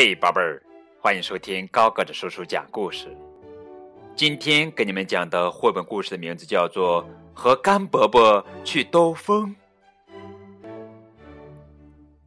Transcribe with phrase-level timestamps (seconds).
[0.00, 0.62] 嘿，宝贝儿，
[1.00, 3.08] 欢迎收听高个子叔叔讲故事。
[4.14, 7.02] 今天给你们讲的绘本故事的名字叫做
[7.34, 9.56] 《和干伯伯去兜风》。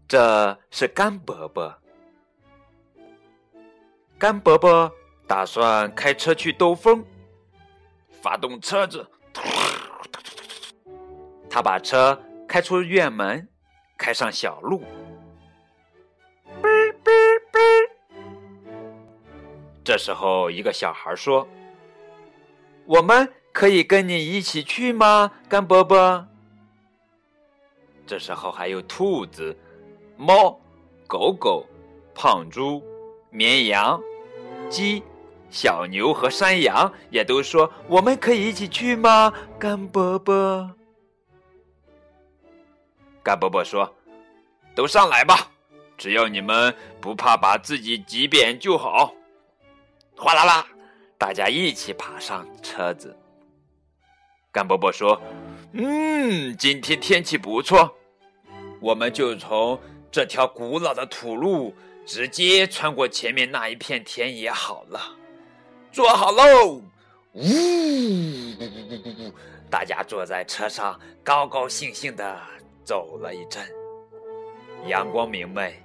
[0.05, 1.73] 这是干伯伯，
[4.19, 4.91] 干伯伯
[5.25, 7.01] 打算开车去兜风，
[8.21, 9.07] 发动车子，
[11.49, 13.47] 他把车开出院门，
[13.97, 14.83] 开上小路。
[19.91, 21.45] 这时候，一个小孩说
[22.87, 26.25] ：“我们可以跟你一起去吗，干伯伯？”
[28.07, 29.53] 这时候还有兔子、
[30.15, 30.57] 猫、
[31.05, 31.65] 狗狗、
[32.15, 32.81] 胖猪、
[33.31, 34.01] 绵羊、
[34.69, 35.03] 鸡、
[35.49, 40.71] 小牛和山羊也都说：“我们可以一起去吗，干伯伯？”
[43.21, 43.93] 干伯伯说
[44.73, 45.51] ：“都上来吧，
[45.97, 49.13] 只要你们不怕把自己挤扁就好。”
[50.23, 50.67] 哗啦啦，
[51.17, 53.17] 大家一起爬上车子。
[54.51, 55.19] 干伯伯说
[55.73, 57.91] ：“嗯，今天天气不错，
[58.79, 59.79] 我们就从
[60.11, 61.73] 这条古老的土路
[62.05, 65.01] 直接穿过前面那一片田野好了。
[65.91, 66.83] 坐好喽！”
[67.33, 67.41] 呜，
[69.71, 72.39] 大家坐在车上，高高兴兴的
[72.83, 73.67] 走了一阵。
[74.85, 75.81] 阳光明媚，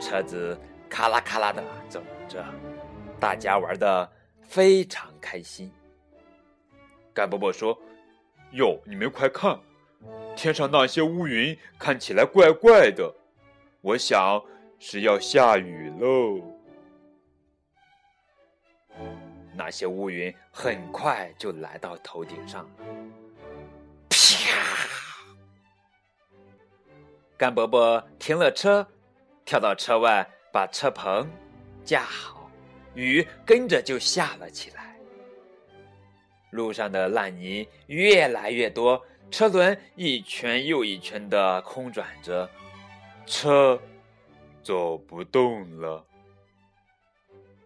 [0.00, 0.56] 车子
[0.88, 2.44] 咔啦咔啦的走着。
[3.20, 5.72] 大家玩的非常开心。
[7.12, 7.76] 干伯伯说
[8.52, 9.58] ：“哟，你们快看，
[10.36, 13.12] 天上那些乌云看起来怪怪的，
[13.80, 14.42] 我想
[14.78, 16.40] 是要下雨喽。”
[19.54, 22.70] 那些乌云很快就来到头顶上。
[24.08, 24.16] 啪！
[27.36, 28.86] 干伯伯停了车，
[29.44, 31.28] 跳到车外，把车棚
[31.84, 32.37] 架好。
[32.98, 34.96] 雨跟着就下了起来，
[36.50, 39.00] 路上的烂泥越来越多，
[39.30, 42.50] 车轮一圈又一圈的空转着，
[43.24, 43.80] 车
[44.64, 46.04] 走不动了。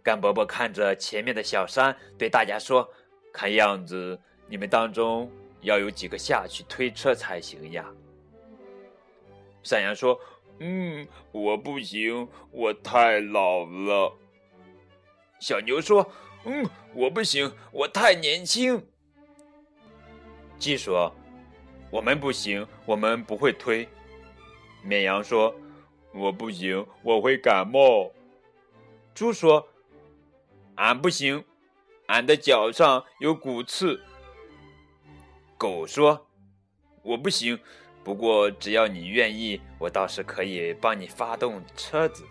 [0.02, 2.86] 干伯伯看着前面的小山，对大家说
[3.32, 5.30] ：“看样子你们当中
[5.62, 7.88] 要有几个下去推车才行呀。”
[9.64, 10.20] 山羊说
[10.60, 14.14] ：“嗯，我不行，我太老了。”
[15.42, 16.08] 小牛说
[16.46, 16.64] ：“嗯，
[16.94, 18.86] 我不行，我太年轻。”
[20.56, 21.12] 鸡说
[21.90, 23.88] ：“我们不行，我们不会推。”
[24.84, 25.52] 绵羊说
[26.14, 28.12] ：“我不行，我会感冒。”
[29.16, 29.66] 猪说
[30.76, 31.44] ：“俺不行，
[32.06, 34.00] 俺的脚上有骨刺。”
[35.58, 36.24] 狗说
[37.02, 37.58] ：“我不行，
[38.04, 42.24] 不过只要你愿意，我倒是可以帮你发动车子。”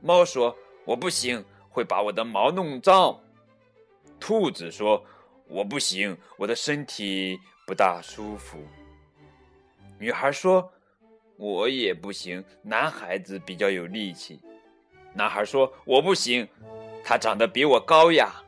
[0.00, 3.18] 猫说：“我不行。”会把我的毛弄脏。
[4.18, 5.02] 兔子说
[5.48, 8.58] ：“我不行，我的身体不大舒服。”
[9.98, 10.70] 女孩说
[11.38, 14.40] ：“我也不行，男孩子比较有力气。”
[15.14, 16.46] 男孩说：“我不行，
[17.02, 18.42] 他长得比我高呀。”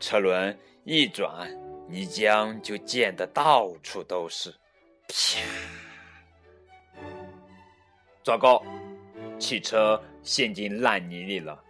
[0.00, 1.48] 车轮一转，
[1.88, 4.50] 泥浆就溅得到处都是。
[5.08, 5.40] 啪！
[8.24, 8.62] 糟糕，
[9.38, 10.02] 汽车。
[10.22, 11.62] 陷进烂泥里了，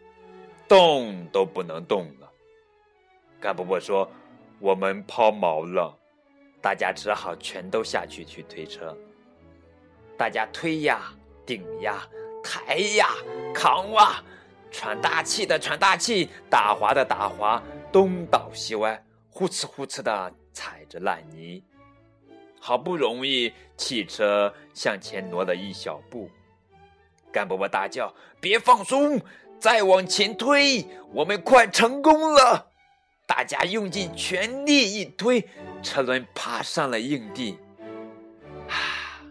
[0.69, 2.31] 动都不能动了。
[3.41, 4.11] 甘伯伯说
[4.61, 5.97] ：“我们抛锚了。”
[6.63, 8.95] 大家只好全都下去去推车。
[10.19, 11.11] 大家推呀，
[11.47, 12.07] 顶呀，
[12.45, 13.09] 抬呀，
[13.55, 14.23] 扛哇，
[14.71, 21.65] 喘大气的喘大气，打滑的打滑，东倒西歪，呼哧呼哧的踩着烂泥。
[22.61, 26.29] 好不容易，汽车向前挪了一小步。
[27.33, 29.21] 干伯伯大叫：“别放松，
[29.59, 32.71] 再往前推，我们快成功了！”
[33.27, 35.49] 大家用尽全力一推，
[35.83, 37.59] 车轮爬上了硬地。
[38.69, 39.23] 啊！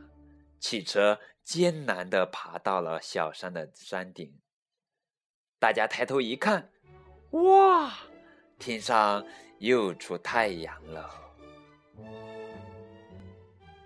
[0.60, 4.40] 汽车艰难地爬到了小山的山顶。
[5.60, 6.70] 大家抬头一看，
[7.32, 7.92] 哇！
[8.58, 9.26] 天上
[9.58, 11.10] 又出太阳了。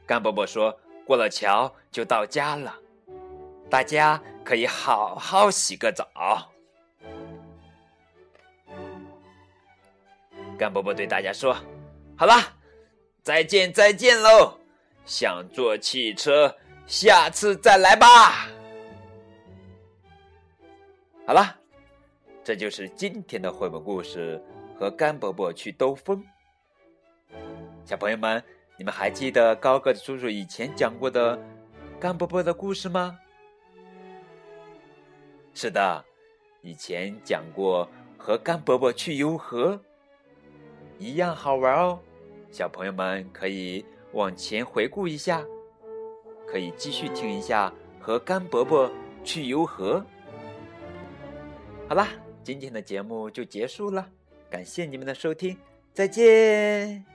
[0.05, 2.79] 干伯伯说：“过了桥就到家了。”
[3.73, 6.07] 大家可以好好洗个澡。
[10.55, 11.57] 干伯伯对大家说
[12.15, 12.35] ：“好了，
[13.23, 14.59] 再见再见喽！
[15.05, 16.55] 想坐汽车，
[16.85, 18.47] 下次再来吧。”
[21.25, 21.57] 好了，
[22.43, 24.39] 这就是今天的绘本故事
[24.79, 26.23] 《和干伯伯去兜风》。
[27.83, 28.43] 小朋友们，
[28.77, 31.39] 你们还记得高个子叔叔以前讲过的
[31.99, 33.17] 干伯伯的故事吗？
[35.53, 36.03] 是的，
[36.61, 39.79] 以前讲过和干伯伯去游河，
[40.97, 41.99] 一样好玩哦。
[42.51, 45.43] 小朋友们可以往前回顾一下，
[46.47, 48.91] 可以继续听一下和干伯伯
[49.23, 50.03] 去游河。
[51.87, 52.09] 好啦，
[52.43, 54.09] 今天的节目就结束了，
[54.49, 55.57] 感谢你们的收听，
[55.93, 57.12] 再见。